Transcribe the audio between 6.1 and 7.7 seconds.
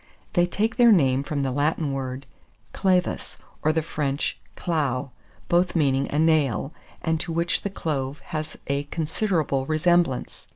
a nail, and to which the